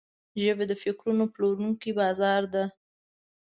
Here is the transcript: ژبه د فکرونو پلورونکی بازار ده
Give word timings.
ژبه 0.41 0.63
د 0.67 0.73
فکرونو 0.83 1.23
پلورونکی 1.33 1.91
بازار 1.99 2.41
ده 2.53 2.63